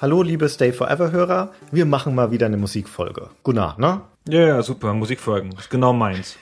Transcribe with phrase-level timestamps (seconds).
[0.00, 1.50] Hallo, liebe Stay Forever-Hörer.
[1.72, 3.28] Wir machen mal wieder eine Musikfolge.
[3.42, 4.00] Gunnar, ne?
[4.26, 4.94] Ja, ja, super.
[4.94, 5.50] Musikfolgen.
[5.50, 6.38] Das ist genau meins.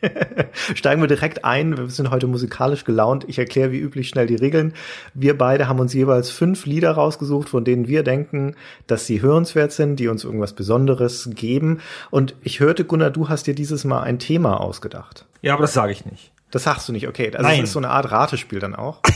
[0.74, 1.76] Steigen wir direkt ein.
[1.76, 3.26] Wir sind heute musikalisch gelaunt.
[3.28, 4.72] Ich erkläre wie üblich schnell die Regeln.
[5.12, 8.56] Wir beide haben uns jeweils fünf Lieder rausgesucht, von denen wir denken,
[8.86, 11.80] dass sie hörenswert sind, die uns irgendwas Besonderes geben.
[12.10, 15.26] Und ich hörte, Gunnar, du hast dir dieses Mal ein Thema ausgedacht.
[15.42, 16.31] Ja, aber das sage ich nicht.
[16.52, 17.32] Das sagst du nicht, okay.
[17.34, 17.58] Also Nein.
[17.58, 19.00] es ist so eine Art Ratespiel dann auch.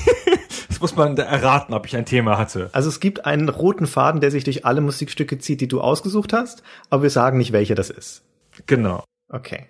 [0.69, 2.69] Das muss man erraten, ob ich ein Thema hatte.
[2.73, 6.35] Also es gibt einen roten Faden, der sich durch alle Musikstücke zieht, die du ausgesucht
[6.35, 8.25] hast, aber wir sagen nicht, welcher das ist.
[8.67, 9.03] Genau.
[9.31, 9.69] Okay.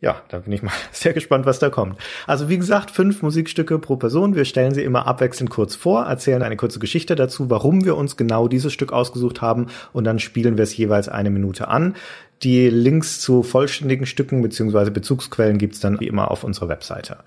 [0.00, 1.98] Ja, da bin ich mal sehr gespannt, was da kommt.
[2.26, 4.34] Also wie gesagt, fünf Musikstücke pro Person.
[4.34, 8.16] Wir stellen sie immer abwechselnd kurz vor, erzählen eine kurze Geschichte dazu, warum wir uns
[8.16, 11.94] genau dieses Stück ausgesucht haben und dann spielen wir es jeweils eine Minute an.
[12.42, 17.18] Die Links zu vollständigen Stücken beziehungsweise Bezugsquellen gibt's dann wie immer auf unserer Webseite.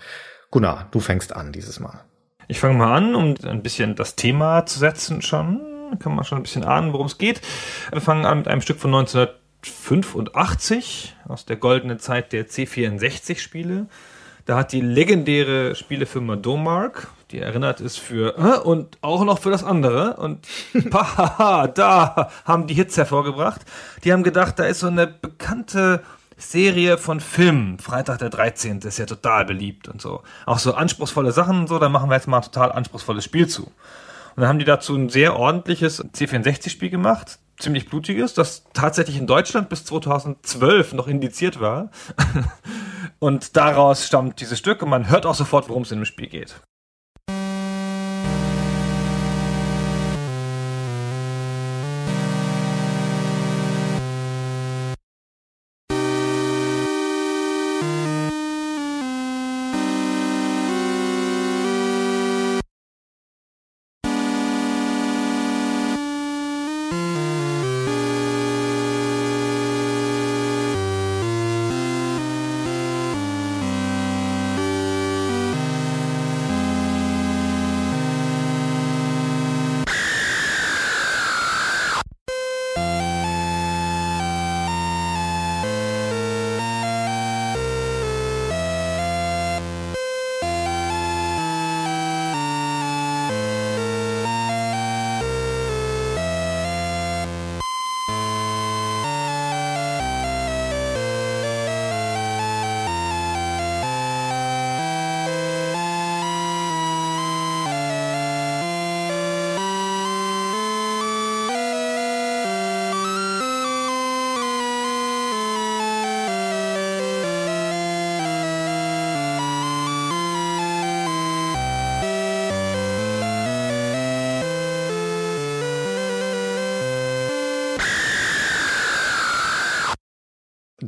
[0.52, 2.03] Gunnar, du fängst an dieses Mal.
[2.47, 5.62] Ich fange mal an, um ein bisschen das Thema zu setzen schon.
[6.00, 7.42] Kann man schon ein bisschen ahnen, worum es geht.
[7.92, 8.92] Wir fangen an mit einem Stück von
[9.64, 13.88] 1985 aus der goldenen Zeit der C64-Spiele.
[14.46, 19.64] Da hat die legendäre Spielefirma Domark, die erinnert ist für und auch noch für das
[19.64, 20.48] andere und
[20.92, 23.62] da haben die Hits hervorgebracht.
[24.04, 26.02] Die haben gedacht, da ist so eine bekannte
[26.38, 27.78] Serie von Filmen.
[27.80, 28.80] Freitag der 13.
[28.80, 30.24] ist ja total beliebt und so.
[30.46, 33.48] Auch so anspruchsvolle Sachen und so, da machen wir jetzt mal ein total anspruchsvolles Spiel
[33.48, 33.64] zu.
[33.64, 33.74] Und
[34.38, 39.70] dann haben die dazu ein sehr ordentliches C64-Spiel gemacht, ziemlich blutiges, das tatsächlich in Deutschland
[39.70, 41.92] bis 2012 noch indiziert war.
[43.20, 46.28] und daraus stammt dieses Stück und man hört auch sofort, worum es in dem Spiel
[46.28, 46.62] geht.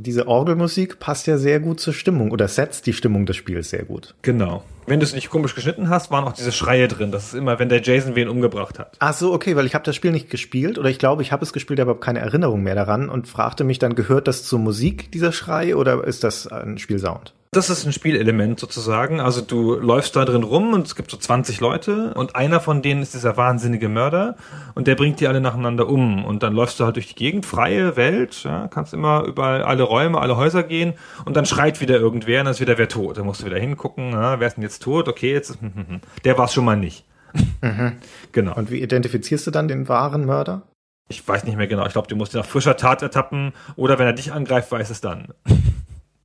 [0.03, 3.83] Diese Orgelmusik passt ja sehr gut zur Stimmung oder setzt die Stimmung des Spiels sehr
[3.83, 4.15] gut.
[4.23, 4.63] Genau.
[4.91, 7.13] Wenn du es nicht komisch geschnitten hast, waren auch diese Schreie drin.
[7.13, 8.97] Das ist immer, wenn der Jason wen umgebracht hat.
[8.99, 11.45] Ach so, okay, weil ich habe das Spiel nicht gespielt oder ich glaube, ich habe
[11.45, 14.59] es gespielt, aber habe keine Erinnerung mehr daran und fragte mich dann, gehört das zur
[14.59, 17.33] Musik, dieser Schrei, oder ist das ein Spielsound?
[17.53, 19.19] Das ist ein Spielelement sozusagen.
[19.19, 22.81] Also du läufst da drin rum und es gibt so 20 Leute und einer von
[22.81, 24.37] denen ist dieser wahnsinnige Mörder
[24.73, 27.45] und der bringt die alle nacheinander um und dann läufst du halt durch die Gegend,
[27.45, 30.93] freie Welt, ja, kannst immer über alle Räume, alle Häuser gehen
[31.25, 33.17] und dann schreit wieder irgendwer und dann ist wieder wer tot.
[33.17, 35.07] Da musst du wieder hingucken, ja, wer ist denn jetzt tot?
[35.07, 35.59] Okay, jetzt ist,
[36.25, 37.05] der war es schon mal nicht.
[38.33, 38.55] Genau.
[38.55, 40.63] Und wie identifizierst du dann den wahren Mörder?
[41.07, 41.85] Ich weiß nicht mehr genau.
[41.85, 44.89] Ich glaube, du musst ihn nach frischer Tat ertappen oder wenn er dich angreift, weiß
[44.89, 45.33] es dann.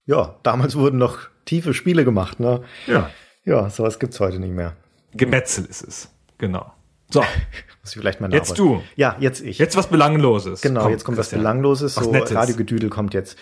[0.09, 2.63] Ja, damals wurden noch tiefe Spiele gemacht, ne?
[2.87, 3.11] Ja.
[3.45, 4.77] Ja, sowas gibt's heute nicht mehr.
[5.15, 6.15] Gemetzel ist es.
[6.39, 6.73] Genau.
[7.11, 7.23] So,
[7.83, 8.83] Muss ich vielleicht mal Jetzt du.
[8.95, 9.59] Ja, jetzt ich.
[9.59, 10.61] jetzt was Belangloses.
[10.61, 11.41] Genau, Komm, jetzt kommt was Christian.
[11.43, 12.35] Belangloses, Was so Nettes.
[12.35, 13.37] Radiogedüdel kommt jetzt.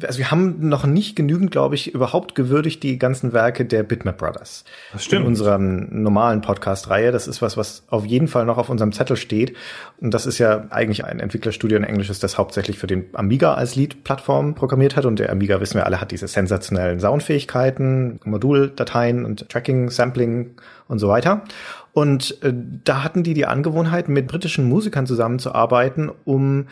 [0.00, 4.18] Also wir haben noch nicht genügend, glaube ich, überhaupt gewürdigt die ganzen Werke der Bitmap
[4.18, 4.64] Brothers.
[4.92, 5.22] Das stimmt.
[5.22, 7.10] In unserer normalen Podcast-Reihe.
[7.10, 9.56] Das ist was, was auf jeden Fall noch auf unserem Zettel steht.
[10.00, 13.74] Und das ist ja eigentlich ein Entwicklerstudio in Englisches, das hauptsächlich für den Amiga als
[13.74, 15.04] Lead-Plattform programmiert hat.
[15.04, 20.54] Und der Amiga, wissen wir alle, hat diese sensationellen Soundfähigkeiten, Moduldateien und Tracking, Sampling
[20.86, 21.42] und so weiter.
[21.92, 22.52] Und äh,
[22.84, 26.66] da hatten die die Angewohnheit, mit britischen Musikern zusammenzuarbeiten, um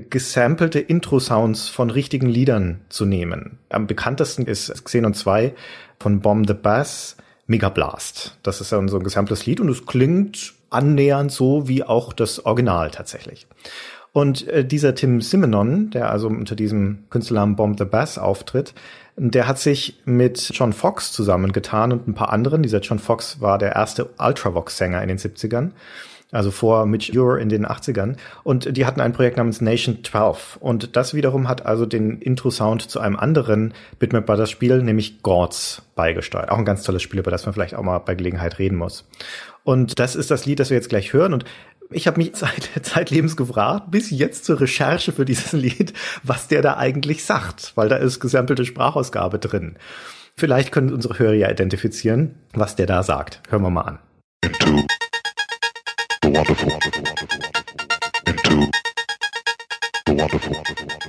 [0.00, 3.58] gesampelte Intro-Sounds von richtigen Liedern zu nehmen.
[3.68, 5.54] Am bekanntesten ist Xenon 2
[6.00, 8.38] von Bomb the Bass Mega Blast.
[8.42, 12.44] Das ist dann so ein gesampeltes Lied und es klingt annähernd so wie auch das
[12.44, 13.46] Original tatsächlich.
[14.12, 18.74] Und äh, dieser Tim Simonon, der also unter diesem Künstlernamen Bomb the Bass auftritt,
[19.16, 22.62] der hat sich mit John Fox zusammengetan und ein paar anderen.
[22.62, 25.70] Dieser John Fox war der erste Ultravox-Sänger in den 70ern
[26.34, 28.16] also vor Mitch Ure in den 80ern.
[28.42, 30.58] Und die hatten ein Projekt namens Nation 12.
[30.60, 35.82] Und das wiederum hat also den Intro-Sound zu einem anderen Bitmap Brothers Spiel, nämlich Gods,
[35.94, 36.50] beigesteuert.
[36.50, 39.08] Auch ein ganz tolles Spiel, über das man vielleicht auch mal bei Gelegenheit reden muss.
[39.62, 41.32] Und das ist das Lied, das wir jetzt gleich hören.
[41.32, 41.44] Und
[41.90, 45.92] ich habe mich seit zeitlebens gefragt, bis jetzt zur Recherche für dieses Lied,
[46.22, 49.76] was der da eigentlich sagt, weil da ist gesampelte Sprachausgabe drin.
[50.36, 53.40] Vielleicht können unsere Hörer ja identifizieren, was der da sagt.
[53.50, 53.98] Hören wir mal an.
[56.24, 56.72] Into the wonderful,
[58.26, 58.72] into
[60.06, 61.03] the wonderful, into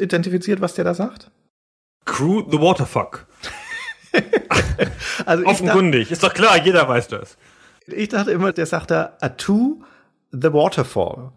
[0.00, 1.30] identifiziert, was der da sagt?
[2.04, 3.26] Crew the Waterfuck.
[5.26, 7.36] also Offenkundig, dachte, ist doch klar, jeder weiß das.
[7.86, 9.82] Ich dachte immer, der sagt da A two
[10.32, 11.32] the Waterfall.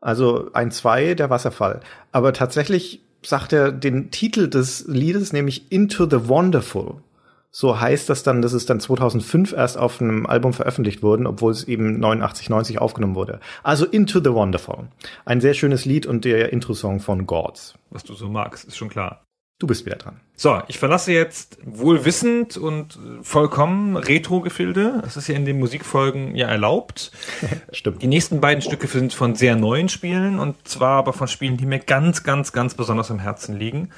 [0.00, 1.80] Also ein Zwei, der Wasserfall.
[2.10, 7.02] Aber tatsächlich sagt er den Titel des Liedes, nämlich Into the Wonderful
[7.50, 11.52] so heißt das dann, dass es dann 2005 erst auf einem Album veröffentlicht wurde, obwohl
[11.52, 13.40] es eben 89, 90 aufgenommen wurde.
[13.62, 14.88] Also Into the Wonderful.
[15.24, 17.74] Ein sehr schönes Lied und der Intro-Song von Gods.
[17.90, 19.24] Was du so magst, ist schon klar.
[19.58, 20.20] Du bist wieder dran.
[20.36, 25.00] So, ich verlasse jetzt wohlwissend und vollkommen Retro-Gefilde.
[25.02, 27.12] Das ist ja in den Musikfolgen ja erlaubt.
[27.72, 28.00] Stimmt.
[28.00, 31.66] Die nächsten beiden Stücke sind von sehr neuen Spielen und zwar aber von Spielen, die
[31.66, 33.90] mir ganz, ganz, ganz besonders am Herzen liegen.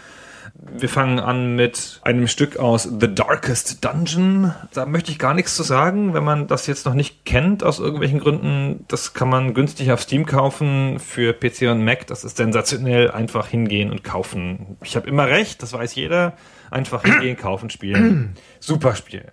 [0.54, 4.54] Wir fangen an mit einem Stück aus The Darkest Dungeon.
[4.72, 7.78] Da möchte ich gar nichts zu sagen, wenn man das jetzt noch nicht kennt aus
[7.78, 8.84] irgendwelchen Gründen.
[8.88, 12.06] Das kann man günstig auf Steam kaufen für PC und Mac.
[12.06, 13.10] Das ist sensationell.
[13.10, 14.76] Einfach hingehen und kaufen.
[14.82, 16.36] Ich habe immer recht, das weiß jeder.
[16.70, 18.34] Einfach hingehen, kaufen, spielen.
[18.60, 19.32] Super Spiel.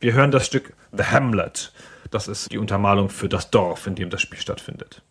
[0.00, 1.72] Wir hören das Stück The Hamlet.
[2.10, 5.02] Das ist die Untermalung für das Dorf, in dem das Spiel stattfindet.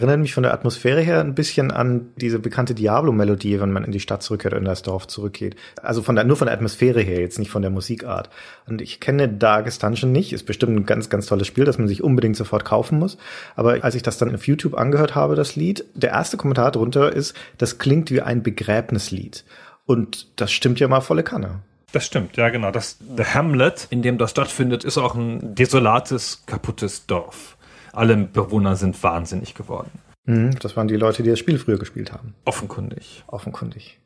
[0.00, 3.92] Erinnert mich von der Atmosphäre her ein bisschen an diese bekannte Diablo-Melodie, wenn man in
[3.92, 5.56] die Stadt zurückkehrt oder in das Dorf zurückgeht.
[5.82, 8.30] Also von der, nur von der Atmosphäre her, jetzt nicht von der Musikart.
[8.66, 11.86] Und ich kenne Darkest Dungeon nicht, ist bestimmt ein ganz, ganz tolles Spiel, das man
[11.86, 13.18] sich unbedingt sofort kaufen muss.
[13.56, 17.12] Aber als ich das dann auf YouTube angehört habe, das Lied, der erste Kommentar drunter
[17.12, 19.44] ist, das klingt wie ein Begräbnislied.
[19.84, 21.60] Und das stimmt ja mal volle Kanne.
[21.92, 22.70] Das stimmt, ja genau.
[22.70, 27.58] Das The Hamlet, in dem das stattfindet, ist auch ein desolates, kaputtes Dorf
[27.92, 29.90] alle Bewohner sind wahnsinnig geworden.
[30.24, 32.34] Mhm, das waren die Leute, die das Spiel früher gespielt haben.
[32.44, 33.24] Offenkundig.
[33.26, 33.98] Offenkundig.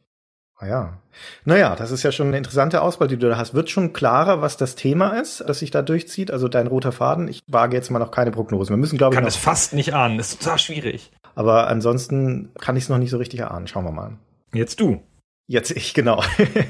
[0.57, 0.99] Ah ja.
[1.45, 3.55] Naja, das ist ja schon eine interessante Auswahl, die du da hast.
[3.55, 6.31] Wird schon klarer, was das Thema ist, das sich da durchzieht?
[6.31, 7.27] Also dein roter Faden.
[7.27, 8.71] Ich wage jetzt mal noch keine Prognose.
[8.71, 10.17] Wir müssen, glaube ich, Kann es fast nicht ahnen.
[10.17, 11.11] Das ist total schwierig.
[11.35, 13.67] aber ansonsten kann ich es noch nicht so richtig erahnen.
[13.67, 14.13] Schauen wir mal.
[14.53, 15.03] Jetzt du.
[15.47, 16.23] Jetzt ich, genau.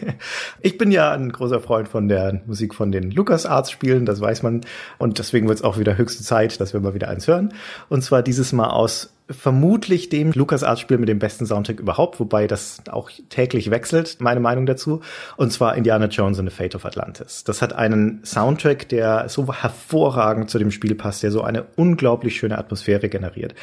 [0.60, 4.62] ich bin ja ein großer Freund von der Musik von den LucasArts-Spielen, das weiß man.
[4.98, 7.54] Und deswegen wird es auch wieder höchste Zeit, dass wir mal wieder eins hören.
[7.88, 12.82] Und zwar dieses Mal aus vermutlich dem LucasArts-Spiel mit dem besten Soundtrack überhaupt, wobei das
[12.90, 15.00] auch täglich wechselt, meine Meinung dazu.
[15.36, 17.42] Und zwar Indiana Jones and the Fate of Atlantis.
[17.42, 22.36] Das hat einen Soundtrack, der so hervorragend zu dem Spiel passt, der so eine unglaublich
[22.36, 23.54] schöne Atmosphäre generiert.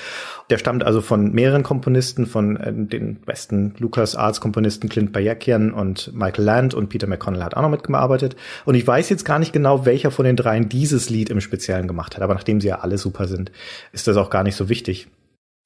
[0.50, 6.44] Der stammt also von mehreren Komponisten, von äh, den besten LucasArts-Komponisten Clint Bayakian und Michael
[6.44, 8.36] Land und Peter McConnell hat auch noch mitgearbeitet.
[8.66, 11.88] Und ich weiß jetzt gar nicht genau, welcher von den dreien dieses Lied im Speziellen
[11.88, 12.24] gemacht hat.
[12.24, 13.52] Aber nachdem sie ja alle super sind,
[13.92, 15.08] ist das auch gar nicht so wichtig.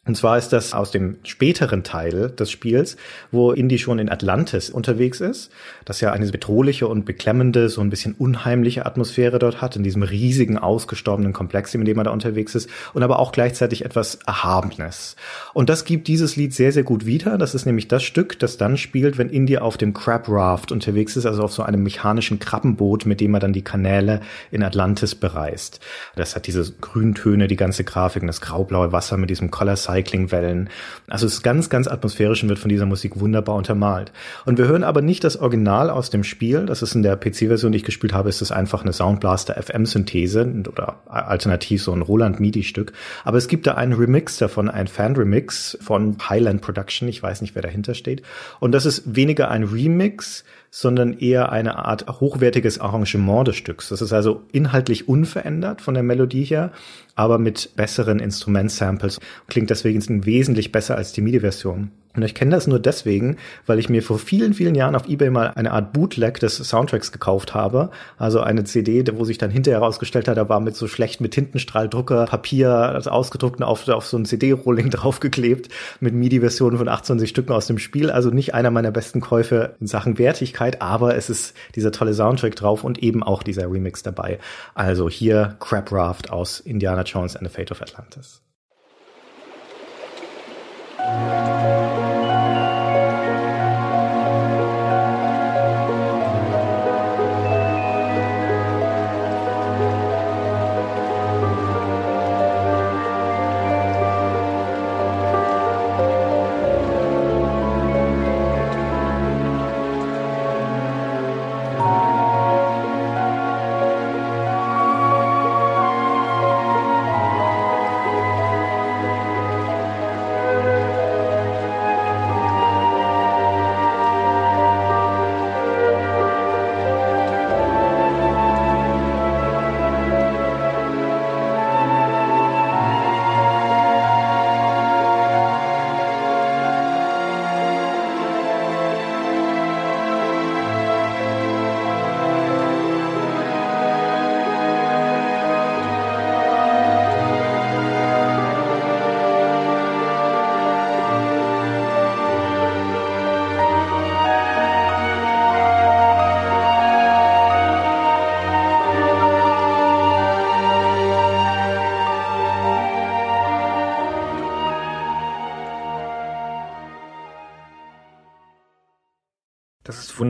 [0.08, 2.96] Und zwar ist das aus dem späteren Teil des Spiels,
[3.32, 5.52] wo Indy schon in Atlantis unterwegs ist,
[5.84, 10.04] das ja eine bedrohliche und beklemmende, so ein bisschen unheimliche Atmosphäre dort hat, in diesem
[10.04, 15.16] riesigen, ausgestorbenen Komplex, in dem er da unterwegs ist, und aber auch gleichzeitig etwas Erhabenes.
[15.54, 17.40] Und das gibt dieses Lied sehr, sehr gut wieder.
[17.40, 21.16] Das ist nämlich das Stück, das dann spielt, wenn Indy auf dem Crab Raft unterwegs
[21.16, 24.22] ist, also auf so einem mechanischen Krabbenboot, mit dem er dann die Kanäle
[24.52, 25.80] in Atlantis bereist.
[26.16, 30.70] Das hat diese Grüntöne, die ganze Grafik, das graublaue Wasser mit diesem Color Cycling-Wellen.
[31.08, 34.12] Also es ist ganz, ganz atmosphärisch und wird von dieser Musik wunderbar untermalt.
[34.46, 36.66] Und wir hören aber nicht das Original aus dem Spiel.
[36.66, 40.64] Das ist in der PC-Version, die ich gespielt habe, ist es einfach eine Soundblaster FM-Synthese
[40.68, 42.92] oder alternativ so ein Roland MIDI-Stück.
[43.24, 47.08] Aber es gibt da einen Remix davon, ein Fan-Remix von Highland Production.
[47.08, 48.22] Ich weiß nicht, wer dahinter steht.
[48.60, 50.44] Und das ist weniger ein Remix,
[50.77, 53.88] sondern eher eine Art hochwertiges Arrangement des Stücks.
[53.88, 56.74] Das ist also inhaltlich unverändert von der Melodie her,
[57.15, 59.22] aber mit besseren Instrumentsamples.
[59.48, 61.91] Klingt deswegen wesentlich besser als die MIDI-Version.
[62.16, 65.30] Und ich kenne das nur deswegen, weil ich mir vor vielen, vielen Jahren auf Ebay
[65.30, 67.90] mal eine Art Bootleg des Soundtracks gekauft habe.
[68.18, 71.32] Also eine CD, wo sich dann hinterher herausgestellt hat, da war mit so schlecht mit
[71.32, 75.70] Tintenstrahldrucker Papier also ausgedruckt und auf, auf so ein CD-Rolling draufgeklebt
[76.00, 78.10] mit MIDI-Versionen von 28 Stücken aus dem Spiel.
[78.10, 82.56] Also nicht einer meiner besten Käufe in Sachen Wertigkeit, aber es ist dieser tolle Soundtrack
[82.56, 84.40] drauf und eben auch dieser Remix dabei.
[84.74, 88.42] Also hier Crab Raft aus Indiana Jones and the Fate of Atlantis.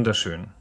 [0.05, 0.51] Wunderschön.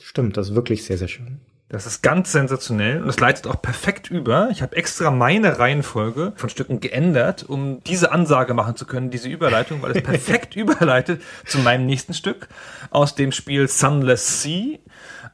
[0.00, 1.40] Stimmt, das ist wirklich sehr, sehr schön.
[1.68, 4.50] Das ist ganz sensationell und es leitet auch perfekt über.
[4.52, 9.28] Ich habe extra meine Reihenfolge von Stücken geändert, um diese Ansage machen zu können, diese
[9.28, 12.46] Überleitung, weil es perfekt überleitet zu meinem nächsten Stück
[12.90, 14.78] aus dem Spiel Sunless Sea.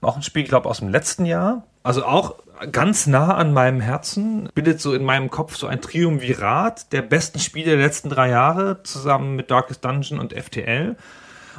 [0.00, 1.66] Auch ein Spiel, ich glaube, aus dem letzten Jahr.
[1.82, 2.36] Also auch
[2.72, 7.40] ganz nah an meinem Herzen, bildet so in meinem Kopf so ein Triumvirat der besten
[7.40, 10.96] Spiele der letzten drei Jahre, zusammen mit Darkest Dungeon und FTL.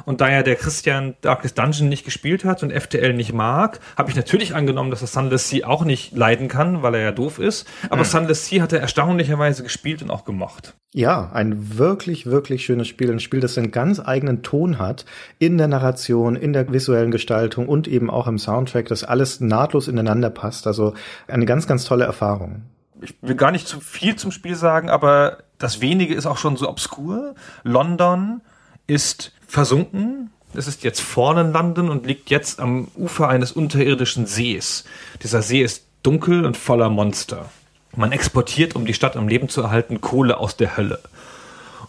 [0.04, 4.10] Und da ja der Christian Darkest Dungeon nicht gespielt hat und FTL nicht mag, habe
[4.10, 7.38] ich natürlich angenommen, dass er Sunless Sea auch nicht leiden kann, weil er ja doof
[7.38, 7.66] ist.
[7.90, 10.74] Aber Sunless Sea hat er erstaunlicherweise gespielt und auch gemocht.
[10.94, 13.10] Ja, ein wirklich, wirklich schönes Spiel.
[13.10, 15.06] Ein Spiel, das einen ganz eigenen Ton hat
[15.38, 19.88] in der Narration, in der visuellen Gestaltung und eben auch im Soundtrack, das alles nahtlos
[19.88, 20.66] ineinander passt.
[20.66, 20.92] Also
[21.28, 22.62] eine ganz, ganz tolle Erfahrung.
[23.00, 26.56] Ich will gar nicht zu viel zum Spiel sagen, aber das wenige ist auch schon
[26.56, 27.34] so obskur.
[27.62, 28.42] London
[28.86, 30.30] ist versunken.
[30.54, 34.84] Es ist jetzt vorne in London und liegt jetzt am Ufer eines unterirdischen Sees.
[35.22, 37.50] Dieser See ist dunkel und voller Monster.
[37.94, 41.00] Man exportiert, um die Stadt am Leben zu erhalten, Kohle aus der Hölle.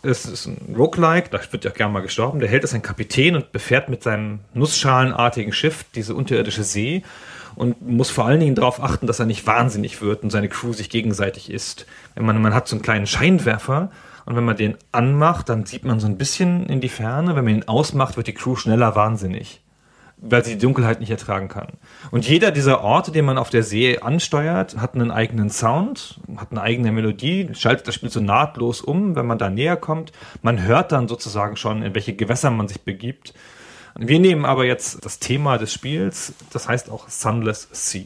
[0.02, 2.42] Es ist ein Roguelike, da wird ja auch gerne mal gestorben.
[2.42, 7.04] Der Held ist ein Kapitän und befährt mit seinem nussschalenartigen Schiff diese unterirdische See
[7.56, 10.74] und muss vor allen Dingen darauf achten, dass er nicht wahnsinnig wird und seine Crew
[10.74, 11.86] sich gegenseitig isst.
[12.20, 13.90] Man, man hat so einen kleinen Scheinwerfer
[14.26, 17.36] und wenn man den anmacht, dann sieht man so ein bisschen in die Ferne.
[17.36, 19.64] Wenn man ihn ausmacht, wird die Crew schneller wahnsinnig
[20.26, 21.68] weil sie die Dunkelheit nicht ertragen kann.
[22.10, 26.52] Und jeder dieser Orte, den man auf der See ansteuert, hat einen eigenen Sound, hat
[26.52, 30.14] eine eigene Melodie, schaltet das Spiel so nahtlos um, wenn man da näher kommt.
[30.42, 33.34] Man hört dann sozusagen schon, in welche Gewässer man sich begibt.
[33.98, 38.06] Wir nehmen aber jetzt das Thema des Spiels, das heißt auch Sunless Sea.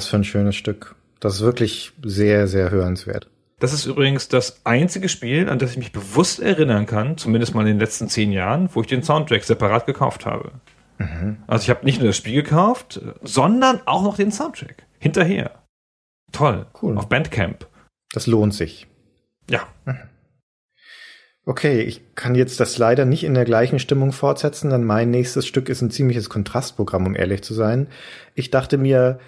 [0.00, 0.94] Was für ein schönes Stück.
[1.20, 3.28] Das ist wirklich sehr, sehr hörenswert.
[3.58, 7.60] Das ist übrigens das einzige Spiel, an das ich mich bewusst erinnern kann, zumindest mal
[7.60, 10.52] in den letzten zehn Jahren, wo ich den Soundtrack separat gekauft habe.
[10.96, 11.42] Mhm.
[11.46, 14.86] Also ich habe nicht nur das Spiel gekauft, sondern auch noch den Soundtrack.
[14.98, 15.50] Hinterher.
[16.32, 16.64] Toll.
[16.80, 16.96] Cool.
[16.96, 17.66] Auf Bandcamp.
[18.10, 18.86] Das lohnt sich.
[19.50, 19.66] Ja.
[19.84, 19.98] Mhm.
[21.44, 25.46] Okay, ich kann jetzt das leider nicht in der gleichen Stimmung fortsetzen, denn mein nächstes
[25.46, 27.88] Stück ist ein ziemliches Kontrastprogramm, um ehrlich zu sein.
[28.34, 29.18] Ich dachte mir,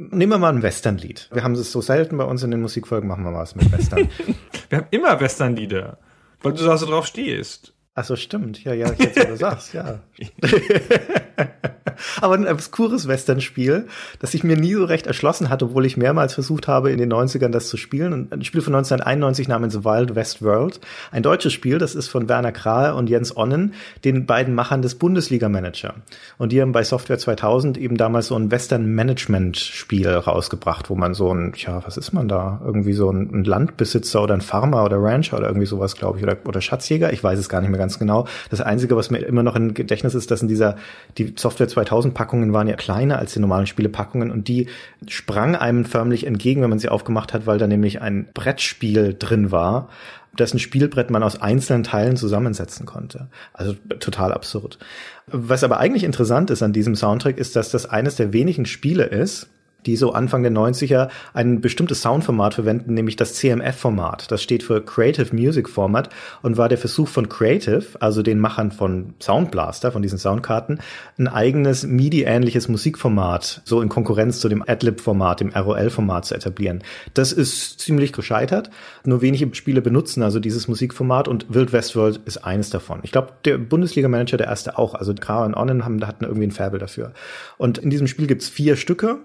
[0.00, 1.28] Nehmen wir mal ein Westernlied.
[1.30, 3.70] Wir haben es so selten bei uns in den Musikfolgen, machen wir mal was mit
[3.70, 4.08] Western.
[4.70, 5.98] wir haben immer Westernlieder,
[6.40, 7.74] weil du da so drauf stehst.
[7.94, 8.62] Ach so, stimmt.
[8.64, 10.00] Ja, ja, jetzt, wo du sagst, ja.
[12.20, 13.86] Aber ein obskures Western-Spiel,
[14.20, 17.12] das ich mir nie so recht erschlossen hatte, obwohl ich mehrmals versucht habe, in den
[17.12, 18.28] 90ern das zu spielen.
[18.30, 20.80] Ein Spiel von 1991 namens Wild West World.
[21.10, 23.74] Ein deutsches Spiel, das ist von Werner Krahe und Jens Onnen,
[24.04, 25.94] den beiden Machern des Bundesliga-Manager.
[26.38, 31.32] Und die haben bei Software 2000 eben damals so ein Western-Management-Spiel rausgebracht, wo man so
[31.34, 32.60] ein, ja, was ist man da?
[32.64, 36.24] Irgendwie so ein, ein Landbesitzer oder ein Farmer oder Rancher oder irgendwie sowas, glaube ich,
[36.24, 37.12] oder, oder Schatzjäger.
[37.12, 38.28] Ich weiß es gar nicht mehr ganz genau.
[38.50, 40.76] Das Einzige, was mir immer noch im Gedächtnis ist, dass in dieser,
[41.18, 44.68] die Software 2000 Packungen waren ja kleiner als die normalen Spielepackungen und die
[45.08, 49.50] sprang einem förmlich entgegen, wenn man sie aufgemacht hat, weil da nämlich ein Brettspiel drin
[49.50, 49.88] war,
[50.38, 53.28] dessen Spielbrett man aus einzelnen Teilen zusammensetzen konnte.
[53.52, 54.78] Also total absurd.
[55.26, 59.04] Was aber eigentlich interessant ist an diesem Soundtrack, ist, dass das eines der wenigen Spiele
[59.04, 59.48] ist,
[59.86, 64.30] die so Anfang der 90er ein bestimmtes Soundformat verwenden, nämlich das CMF-Format.
[64.30, 66.10] Das steht für Creative Music Format
[66.42, 70.80] und war der Versuch von Creative, also den Machern von Soundblaster, von diesen Soundkarten,
[71.18, 76.82] ein eigenes MIDI-ähnliches Musikformat, so in Konkurrenz zu dem Adlib-Format, dem ROL-Format zu etablieren.
[77.14, 78.70] Das ist ziemlich gescheitert.
[79.04, 83.00] Nur wenige Spiele benutzen also dieses Musikformat und Wild Westworld ist eines davon.
[83.02, 86.52] Ich glaube, der Bundesliga-Manager, der erste auch, also Kra und Onnen haben, hatten irgendwie ein
[86.52, 87.12] Fabel dafür.
[87.58, 89.18] Und in diesem Spiel gibt's vier Stücke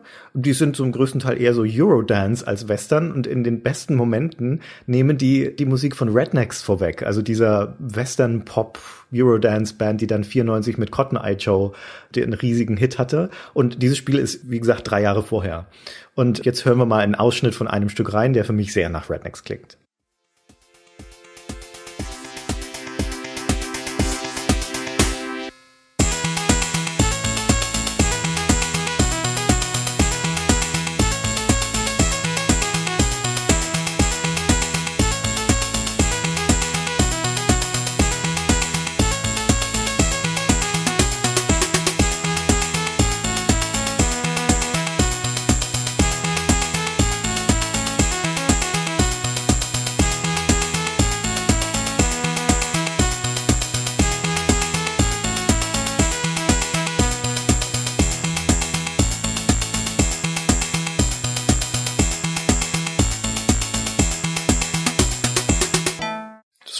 [0.45, 4.61] die sind zum größten Teil eher so Eurodance als Western und in den besten Momenten
[4.85, 8.79] nehmen die die Musik von Rednecks vorweg, also dieser Western-Pop
[9.13, 11.71] Eurodance-Band, die dann 94 mit Cotton Eye Joe
[12.15, 13.29] den riesigen Hit hatte.
[13.53, 15.67] Und dieses Spiel ist, wie gesagt, drei Jahre vorher.
[16.15, 18.89] Und jetzt hören wir mal einen Ausschnitt von einem Stück rein, der für mich sehr
[18.89, 19.77] nach Rednecks klingt.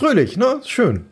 [0.06, 0.62] Fröhlich, ne?
[0.63, 1.08] Schön.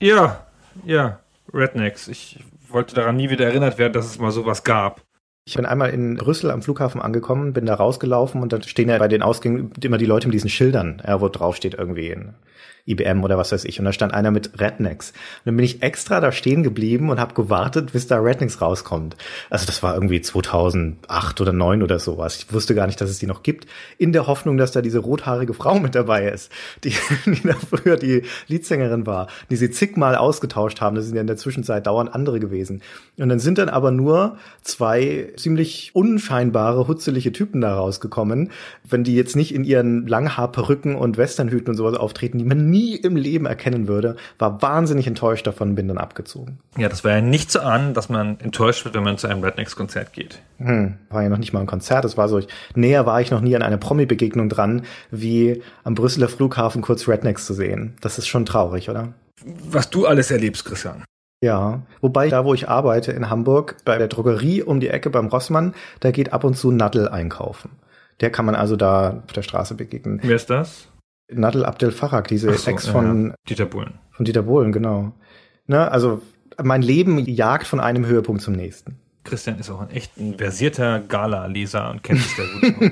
[0.00, 0.46] Ja,
[0.86, 1.20] ja,
[1.52, 2.08] Rednecks.
[2.08, 5.02] Ich wollte daran nie wieder erinnert werden, dass es mal sowas gab.
[5.44, 8.96] Ich bin einmal in Brüssel am Flughafen angekommen, bin da rausgelaufen und dann stehen ja
[8.96, 12.34] bei den Ausgängen immer die Leute mit diesen Schildern, ja, wo drauf steht irgendwie in
[12.86, 13.78] IBM oder was weiß ich.
[13.78, 15.10] Und da stand einer mit Rednecks.
[15.10, 19.16] Und dann bin ich extra da stehen geblieben und habe gewartet, bis da Rednecks rauskommt.
[19.50, 22.36] Also das war irgendwie 2008 oder 2009 oder sowas.
[22.36, 23.66] Ich wusste gar nicht, dass es die noch gibt.
[23.98, 26.50] In der Hoffnung, dass da diese rothaarige Frau mit dabei ist,
[26.82, 26.90] die,
[27.26, 30.96] die da früher die Leadsängerin war, die sie zigmal ausgetauscht haben.
[30.96, 32.82] Das sind ja in der Zwischenzeit dauernd andere gewesen.
[33.18, 38.50] Und dann sind dann aber nur zwei ziemlich unscheinbare, hutzelige Typen da rausgekommen.
[38.88, 42.96] Wenn die jetzt nicht in ihren Langhaarperücken und Westernhüten und sowas auftreten, die man nie
[42.96, 46.58] im Leben erkennen würde, war wahnsinnig enttäuscht davon, bin dann abgezogen.
[46.76, 49.44] Ja, das war ja nicht zu ahnen, dass man enttäuscht wird, wenn man zu einem
[49.44, 50.40] Rednecks-Konzert geht.
[50.58, 53.30] Hm, war ja noch nicht mal ein Konzert, das war so, ich, näher war ich
[53.30, 57.94] noch nie an einer Promi-Begegnung dran, wie am Brüsseler Flughafen kurz Rednecks zu sehen.
[58.00, 59.12] Das ist schon traurig, oder?
[59.44, 61.04] Was du alles erlebst, Christian.
[61.42, 65.26] Ja, wobei da, wo ich arbeite in Hamburg, bei der Drogerie um die Ecke beim
[65.26, 67.70] Rossmann, da geht ab und zu Nadel einkaufen.
[68.20, 70.20] Der kann man also da auf der Straße begegnen.
[70.22, 70.86] Wer ist das?
[71.34, 73.34] Nadel Abdel Farag, diese so, Ex von, ja.
[73.48, 73.94] Dieter Bohlen.
[74.10, 75.12] von Dieter Bohlen, genau.
[75.66, 76.20] Ne, also
[76.62, 78.98] mein Leben jagt von einem Höhepunkt zum nächsten.
[79.24, 82.82] Christian ist auch ein echt ein versierter Gala-Leser und kennt sich sehr gut aus.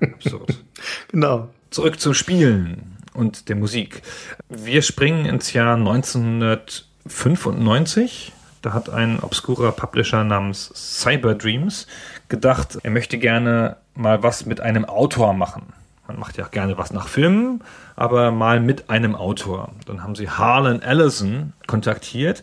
[0.14, 0.64] Absurd.
[1.08, 1.48] Genau.
[1.70, 4.02] Zurück zum Spielen und der Musik.
[4.48, 8.32] Wir springen ins Jahr 1995.
[8.62, 11.86] Da hat ein obskurer Publisher namens Cyberdreams
[12.28, 15.72] gedacht, er möchte gerne mal was mit einem Autor machen.
[16.08, 17.62] Man macht ja auch gerne was nach Filmen,
[17.96, 19.70] aber mal mit einem Autor.
[19.86, 22.42] Dann haben sie Harlan Ellison kontaktiert,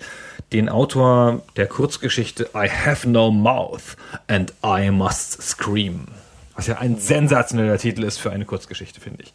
[0.53, 6.07] den Autor der Kurzgeschichte I Have No Mouth and I Must Scream.
[6.55, 9.33] Was ja ein sensationeller Titel ist für eine Kurzgeschichte, finde ich.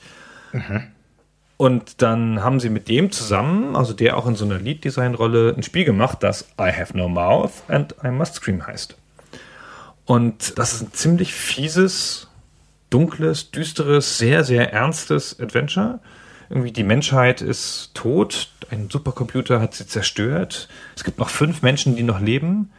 [1.57, 5.63] Und dann haben sie mit dem zusammen, also der auch in so einer Lead-Design-Rolle, ein
[5.63, 8.97] Spiel gemacht, das I Have No Mouth and I Must Scream heißt.
[10.05, 12.29] Und das ist ein ziemlich fieses,
[12.91, 16.01] dunkles, düsteres, sehr, sehr ernstes Adventure.
[16.51, 20.69] Irgendwie die Menschheit ist tot, ein Supercomputer hat sie zerstört.
[20.95, 22.71] Es gibt noch fünf Menschen, die noch leben.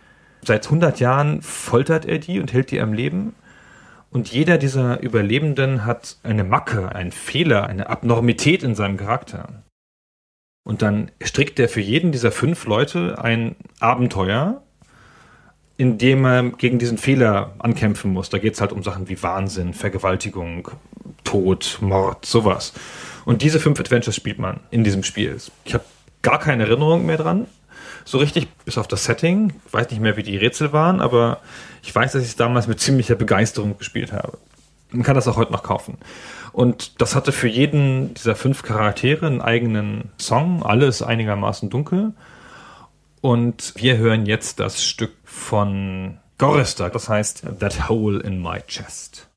[0.41, 3.36] Seit 100 Jahren foltert er die und hält die am Leben.
[4.12, 9.63] Und jeder dieser Überlebenden hat eine Macke, einen Fehler, eine Abnormität in seinem Charakter.
[10.63, 14.63] Und dann strickt er für jeden dieser fünf Leute ein Abenteuer,
[15.78, 18.30] in dem er gegen diesen Fehler ankämpfen muss.
[18.30, 20.70] Da geht es halt um Sachen wie Wahnsinn, Vergewaltigung,
[21.24, 22.74] Tod, Mord, sowas.
[23.26, 25.38] Und diese fünf Adventures spielt man in diesem Spiel.
[25.66, 25.84] Ich habe
[26.22, 27.48] gar keine Erinnerung mehr dran.
[28.06, 29.54] So richtig, bis auf das Setting.
[29.66, 31.40] Ich weiß nicht mehr, wie die Rätsel waren, aber
[31.82, 34.38] ich weiß, dass ich es damals mit ziemlicher Begeisterung gespielt habe.
[34.92, 35.98] Man kann das auch heute noch kaufen.
[36.54, 42.14] Und das hatte für jeden dieser fünf Charaktere einen eigenen Song, alles einigermaßen dunkel.
[43.26, 49.32] Und wir hören jetzt das Stück von Gorrister, das heißt That Hole in My Chest.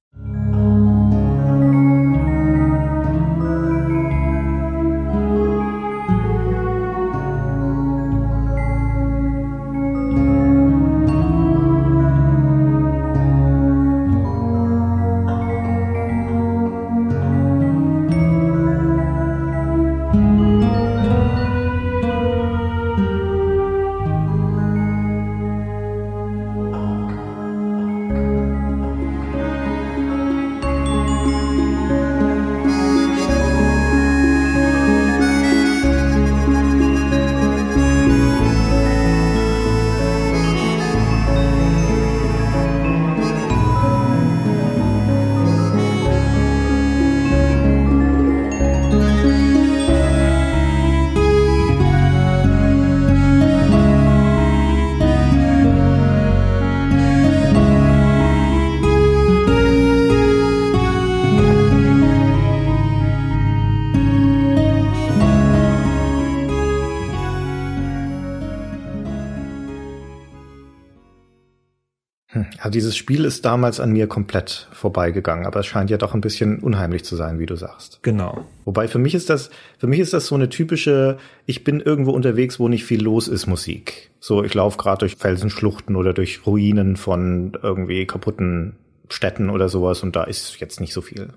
[73.09, 77.07] Spiel ist damals an mir komplett vorbeigegangen, aber es scheint ja doch ein bisschen unheimlich
[77.07, 78.01] zu sein, wie du sagst.
[78.03, 78.45] Genau.
[78.67, 81.17] Wobei für mich ist das, für mich ist das so eine typische,
[81.47, 84.11] ich bin irgendwo unterwegs, wo nicht viel los ist, Musik.
[84.21, 88.77] So, ich laufe gerade durch Felsenschluchten oder durch Ruinen von irgendwie kaputten
[89.09, 91.33] Städten oder sowas und da ist jetzt nicht so viel.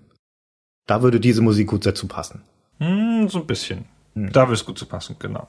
[0.88, 2.42] Da würde diese Musik gut dazu passen.
[2.80, 3.86] Hm, so ein bisschen.
[4.14, 5.48] Da würde es gut zu passen, genau.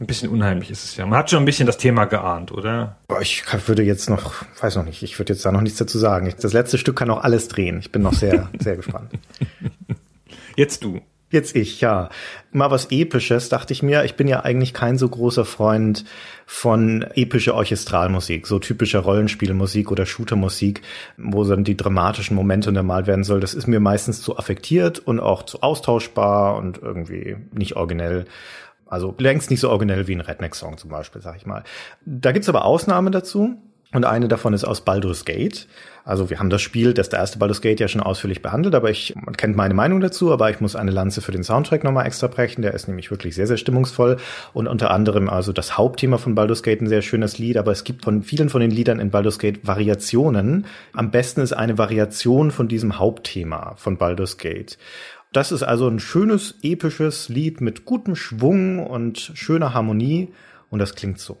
[0.00, 1.06] Ein bisschen unheimlich ist es ja.
[1.06, 2.98] Man hat schon ein bisschen das Thema geahnt, oder?
[3.20, 6.32] Ich würde jetzt noch, weiß noch nicht, ich würde jetzt da noch nichts dazu sagen.
[6.40, 7.80] Das letzte Stück kann auch alles drehen.
[7.80, 9.10] Ich bin noch sehr, sehr gespannt.
[10.54, 11.00] Jetzt du.
[11.30, 12.08] Jetzt ich, ja.
[12.52, 14.04] Mal was Episches, dachte ich mir.
[14.04, 16.04] Ich bin ja eigentlich kein so großer Freund
[16.46, 20.80] von epischer Orchestralmusik, so typischer Rollenspielmusik oder Shootermusik,
[21.18, 23.40] wo dann die dramatischen Momente untermalt werden soll.
[23.40, 28.26] Das ist mir meistens zu affektiert und auch zu austauschbar und irgendwie nicht originell.
[28.88, 31.64] Also längst nicht so originell wie ein Redneck-Song zum Beispiel, sag ich mal.
[32.04, 33.56] Da gibt's aber Ausnahmen dazu.
[33.94, 35.66] Und eine davon ist aus Baldur's Gate.
[36.04, 38.90] Also wir haben das Spiel, das der erste Baldur's Gate ja schon ausführlich behandelt, aber
[38.90, 42.06] ich, man kennt meine Meinung dazu, aber ich muss eine Lanze für den Soundtrack nochmal
[42.06, 42.60] extra brechen.
[42.62, 44.18] Der ist nämlich wirklich sehr, sehr stimmungsvoll
[44.52, 47.84] und unter anderem also das Hauptthema von Baldur's Gate ein sehr schönes Lied, aber es
[47.84, 50.66] gibt von vielen von den Liedern in Baldur's Gate Variationen.
[50.92, 54.78] Am besten ist eine Variation von diesem Hauptthema von Baldur's Gate.
[55.32, 60.32] Das ist also ein schönes, episches Lied mit gutem Schwung und schöner Harmonie
[60.70, 61.36] und das klingt so.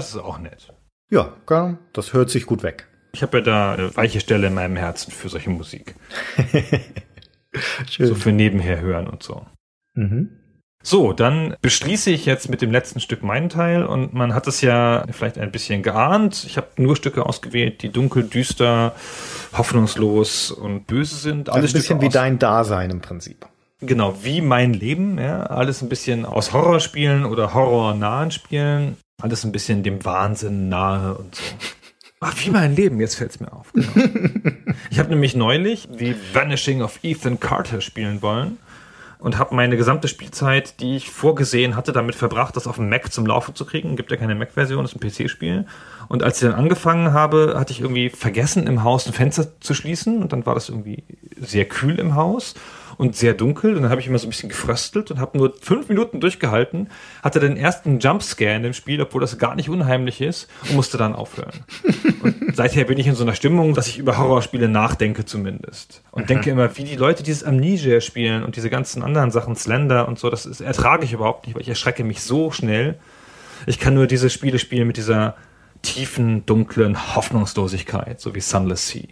[0.00, 0.72] Das ist auch nett.
[1.10, 1.36] Ja,
[1.92, 2.88] das hört sich gut weg.
[3.12, 5.94] Ich habe ja da eine weiche Stelle in meinem Herzen für solche Musik.
[7.90, 8.06] Schön.
[8.06, 9.44] So für nebenher hören und so.
[9.92, 10.30] Mhm.
[10.82, 14.62] So, dann beschließe ich jetzt mit dem letzten Stück meinen Teil und man hat es
[14.62, 16.44] ja vielleicht ein bisschen geahnt.
[16.46, 18.94] Ich habe nur Stücke ausgewählt, die dunkel, düster,
[19.52, 21.50] hoffnungslos und böse sind.
[21.50, 23.46] Alles also ein bisschen Stücke wie dein Dasein im Prinzip.
[23.82, 29.52] Genau, wie mein Leben, ja, alles ein bisschen aus Horrorspielen oder horrornahen Spielen, alles ein
[29.52, 31.42] bisschen dem Wahnsinn nahe und so.
[32.22, 33.72] Ach, wie mein Leben, jetzt fällt es mir auf.
[33.72, 33.88] Genau.
[34.90, 38.58] ich habe nämlich neulich The Vanishing of Ethan Carter spielen wollen
[39.20, 43.10] und habe meine gesamte Spielzeit, die ich vorgesehen hatte, damit verbracht, das auf dem Mac
[43.12, 43.96] zum Laufen zu kriegen.
[43.96, 45.66] Gibt ja keine Mac-Version, das ist ein PC-Spiel.
[46.08, 49.74] Und als ich dann angefangen habe, hatte ich irgendwie vergessen, im Haus ein Fenster zu
[49.74, 51.04] schließen und dann war das irgendwie
[51.38, 52.54] sehr kühl im Haus
[53.00, 53.76] und sehr dunkel.
[53.76, 56.90] Und dann habe ich immer so ein bisschen gefröstelt und habe nur fünf Minuten durchgehalten,
[57.22, 60.98] hatte den ersten Jumpscare in dem Spiel, obwohl das gar nicht unheimlich ist und musste
[60.98, 61.52] dann aufhören.
[62.22, 66.02] und seither bin ich in so einer Stimmung, dass ich über Horrorspiele nachdenke zumindest.
[66.10, 66.26] Und mhm.
[66.26, 70.18] denke immer, wie die Leute dieses Amnesia spielen und diese ganzen anderen Sachen, Slender und
[70.18, 72.98] so, das ist, ertrage ich überhaupt nicht, weil ich erschrecke mich so schnell.
[73.64, 75.36] Ich kann nur diese Spiele spielen mit dieser
[75.80, 79.06] tiefen, dunklen Hoffnungslosigkeit, so wie Sunless Sea.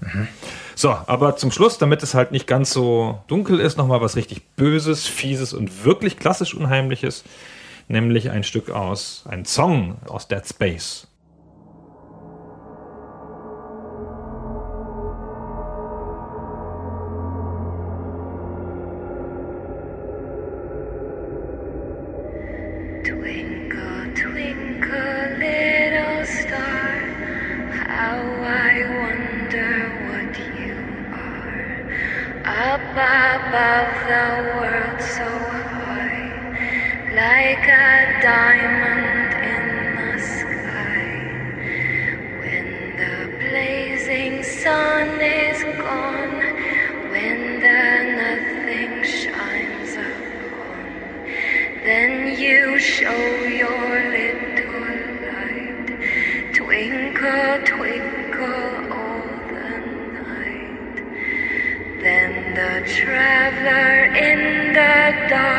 [0.00, 0.28] Mhm.
[0.74, 4.46] So, aber zum Schluss, damit es halt nicht ganz so dunkel ist, nochmal was richtig
[4.56, 7.24] Böses, Fieses und wirklich klassisch Unheimliches,
[7.88, 11.06] nämlich ein Stück aus, ein Song aus Dead Space.
[38.26, 39.66] Diamond in
[39.98, 41.06] the sky.
[42.40, 42.68] When
[43.00, 46.38] the blazing sun is gone,
[47.12, 47.82] when the
[48.22, 50.82] nothing shines upon,
[51.86, 53.22] then you show
[53.62, 54.88] your little
[55.30, 55.88] light,
[56.52, 58.66] twinkle, twinkle.
[58.98, 59.22] All
[59.54, 59.70] the
[60.18, 60.96] night.
[62.02, 63.94] Then the traveler
[64.28, 64.40] in
[64.74, 65.55] the dark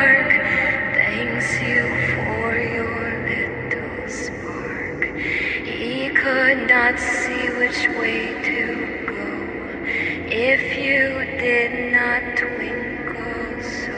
[7.68, 8.60] which way to
[9.06, 9.28] go
[10.30, 11.02] if you
[11.38, 13.92] did not twinkle so.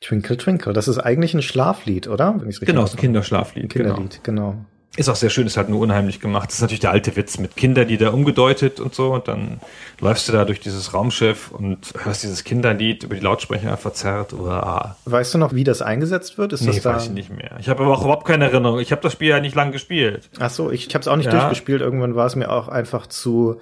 [0.00, 2.34] Twinkle Twinkle, das ist eigentlich ein Schlaflied, oder?
[2.38, 3.70] Wenn genau, ein Kinderschlaflied.
[3.70, 4.52] Kinderlied, genau.
[4.52, 4.77] genau.
[4.98, 6.48] Ist auch sehr schön, ist halt nur unheimlich gemacht.
[6.48, 9.12] Das ist natürlich der alte Witz mit Kinderlieder umgedeutet und so.
[9.14, 9.60] Und dann
[10.00, 14.32] läufst du da durch dieses Raumschiff und hörst dieses Kinderlied über die Lautsprecher verzerrt.
[14.32, 14.96] Uah.
[15.04, 16.52] Weißt du noch, wie das eingesetzt wird?
[16.52, 16.94] Ist Nee, das da?
[16.96, 17.52] weiß ich nicht mehr.
[17.60, 18.80] Ich habe aber auch überhaupt keine Erinnerung.
[18.80, 20.30] Ich habe das Spiel ja nicht lang gespielt.
[20.40, 21.32] Ach so, ich, ich habe es auch nicht Ja.
[21.32, 21.80] durchgespielt.
[21.80, 23.60] Irgendwann war es mir auch einfach zu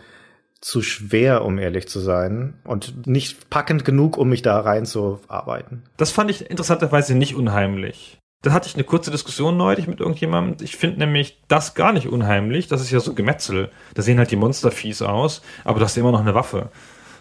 [0.62, 5.82] zu schwer, um ehrlich zu sein und nicht packend genug, um mich da reinzuarbeiten.
[5.98, 8.18] Das fand ich interessanterweise nicht unheimlich.
[8.42, 10.64] Da hatte ich eine kurze Diskussion neulich mit irgendjemandem.
[10.64, 12.68] Ich finde nämlich das gar nicht unheimlich.
[12.68, 13.70] Das ist ja so Gemetzel.
[13.94, 16.70] Da sehen halt die Monster fies aus, aber das ist immer noch eine Waffe.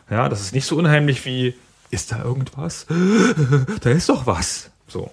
[0.10, 1.56] Ja, das ist nicht so unheimlich wie,
[1.90, 2.86] ist da irgendwas?
[3.82, 4.72] da ist doch was.
[4.88, 5.12] So.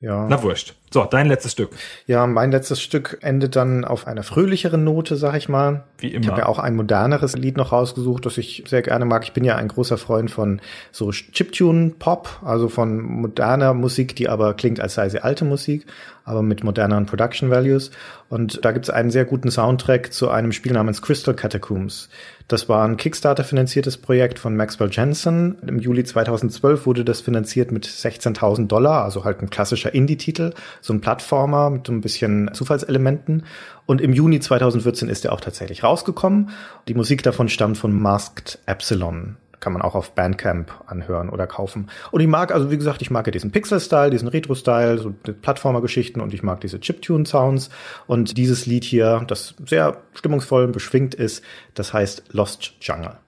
[0.00, 0.26] Ja.
[0.28, 0.74] Na wurscht.
[0.92, 1.70] So, dein letztes Stück.
[2.06, 5.84] Ja, mein letztes Stück endet dann auf einer fröhlicheren Note, sag ich mal.
[5.98, 6.26] Wie Ich immer.
[6.28, 9.22] habe ja auch ein moderneres Lied noch rausgesucht, das ich sehr gerne mag.
[9.22, 14.54] Ich bin ja ein großer Freund von so Chiptune-Pop, also von moderner Musik, die aber
[14.54, 15.86] klingt, als sei sie alte Musik,
[16.24, 17.92] aber mit moderneren Production Values.
[18.28, 22.08] Und da gibt es einen sehr guten Soundtrack zu einem Spiel namens Crystal Catacombs.
[22.46, 25.56] Das war ein Kickstarter-finanziertes Projekt von Maxwell Jensen.
[25.64, 30.92] Im Juli 2012 wurde das finanziert mit 16.000 Dollar, also halt ein klassischer Indie-Titel, so
[30.92, 33.44] ein Plattformer mit so ein bisschen Zufallselementen.
[33.86, 36.50] Und im Juni 2014 ist er auch tatsächlich rausgekommen.
[36.88, 39.36] Die Musik davon stammt von Masked Epsilon.
[39.60, 41.90] Kann man auch auf Bandcamp anhören oder kaufen.
[42.12, 46.20] Und ich mag, also wie gesagt, ich mag ja diesen Pixel-Style, diesen Retro-Style, so Plattformer-Geschichten
[46.20, 47.68] und ich mag diese Chiptune-Sounds.
[48.06, 53.18] Und dieses Lied hier, das sehr stimmungsvoll beschwingt ist, das heißt Lost Jungle.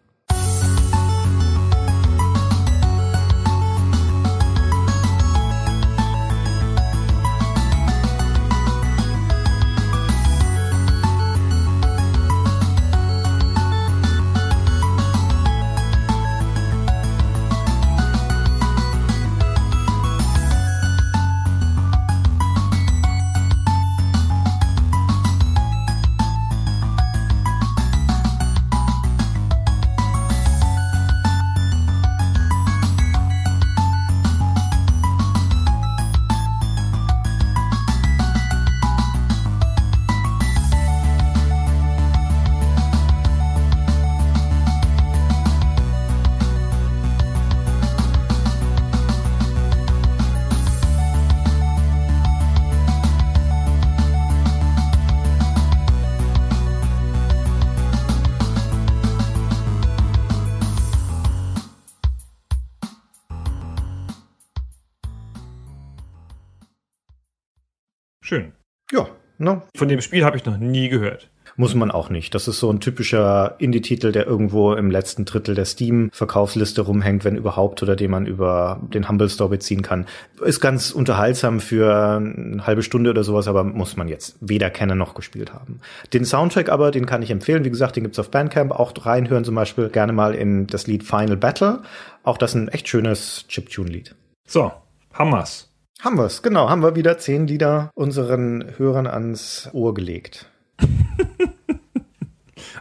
[68.33, 68.53] Schön.
[68.91, 69.61] Ja, ne?
[69.77, 71.29] Von dem Spiel habe ich noch nie gehört.
[71.57, 72.35] Muss man auch nicht.
[72.35, 77.37] Das ist so ein typischer Indie-Titel, der irgendwo im letzten Drittel der Steam-Verkaufsliste rumhängt, wenn
[77.37, 80.07] überhaupt, oder den man über den Humble Store beziehen kann.
[80.41, 84.97] Ist ganz unterhaltsam für eine halbe Stunde oder sowas, aber muss man jetzt weder kennen
[84.97, 85.81] noch gespielt haben.
[86.15, 87.67] Den Soundtrack aber, den kann ich empfehlen.
[87.67, 88.73] Wie gesagt, den gibt's auf Bandcamp.
[88.73, 91.83] Auch reinhören zum Beispiel gerne mal in das Lied Final Battle.
[92.23, 94.15] Auch das ist ein echt schönes Chiptune-Lied.
[94.47, 94.73] So,
[95.13, 95.72] Hammers.
[96.03, 96.69] Haben wir's, genau.
[96.69, 100.51] Haben wir wieder zehn Lieder unseren Hörern ans Ohr gelegt.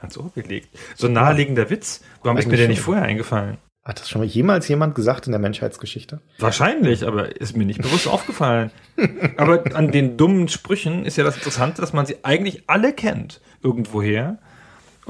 [0.01, 0.69] Ans Ohr gelegt.
[0.95, 2.01] So ein naheliegender Witz.
[2.23, 3.59] Warum ist mir der nicht vorher eingefallen?
[3.83, 6.21] Hat das schon mal jemals jemand gesagt in der Menschheitsgeschichte?
[6.39, 8.71] Wahrscheinlich, aber ist mir nicht bewusst aufgefallen.
[9.37, 13.39] Aber an den dummen Sprüchen ist ja das Interessante, dass man sie eigentlich alle kennt,
[13.61, 14.39] irgendwoher.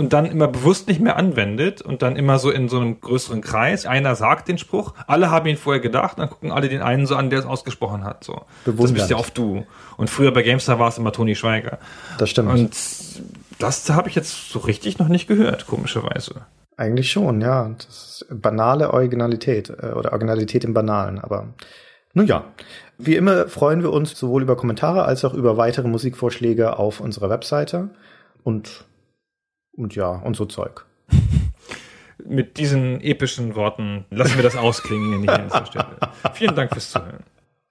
[0.02, 3.42] Und dann immer bewusst nicht mehr anwendet und dann immer so in so einem größeren
[3.42, 3.86] Kreis.
[3.86, 7.16] Einer sagt den Spruch, alle haben ihn vorher gedacht, dann gucken alle den einen so
[7.16, 8.24] an, der es ausgesprochen hat.
[8.24, 8.42] So.
[8.66, 9.64] Das bist ja oft du.
[9.98, 11.78] Und früher bei GameStar war es immer Toni Schweiger.
[12.18, 12.50] Das stimmt.
[12.50, 12.76] Und
[13.60, 16.48] das habe ich jetzt so richtig noch nicht gehört, komischerweise.
[16.78, 17.70] Eigentlich schon, ja.
[17.78, 21.20] Das ist banale Originalität äh, oder Originalität im Banalen.
[21.20, 21.50] Aber
[22.16, 22.46] nun ja,
[22.98, 27.30] wie immer freuen wir uns sowohl über Kommentare als auch über weitere Musikvorschläge auf unserer
[27.30, 27.92] Webseite
[28.44, 28.86] und
[29.74, 30.86] und ja und so Zeug.
[32.26, 35.98] Mit diesen epischen Worten lassen wir das ausklingen hier an dieser Stelle.
[36.34, 37.24] Vielen Dank fürs Zuhören.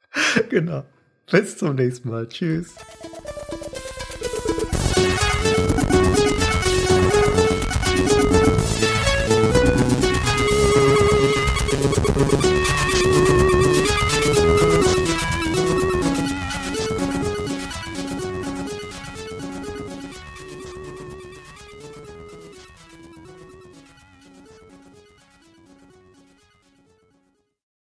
[0.51, 0.85] genau.
[1.31, 2.29] Bis zum nächsten Mal.
[2.29, 2.75] Tschüss.